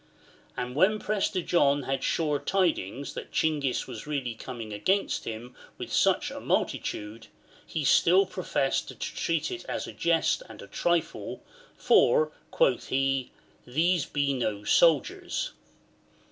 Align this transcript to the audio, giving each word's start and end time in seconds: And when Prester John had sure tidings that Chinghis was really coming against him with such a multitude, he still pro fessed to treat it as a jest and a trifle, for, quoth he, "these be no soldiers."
And 0.57 0.73
when 0.75 0.97
Prester 0.97 1.43
John 1.43 1.83
had 1.83 2.03
sure 2.03 2.39
tidings 2.39 3.13
that 3.13 3.31
Chinghis 3.31 3.85
was 3.85 4.07
really 4.07 4.33
coming 4.33 4.73
against 4.73 5.25
him 5.25 5.55
with 5.77 5.93
such 5.93 6.31
a 6.31 6.39
multitude, 6.39 7.27
he 7.67 7.83
still 7.83 8.25
pro 8.25 8.43
fessed 8.43 8.87
to 8.87 8.95
treat 8.95 9.51
it 9.51 9.63
as 9.65 9.85
a 9.85 9.93
jest 9.93 10.41
and 10.49 10.59
a 10.59 10.65
trifle, 10.67 11.43
for, 11.75 12.31
quoth 12.49 12.87
he, 12.87 13.29
"these 13.67 14.07
be 14.07 14.33
no 14.33 14.63
soldiers." 14.63 15.51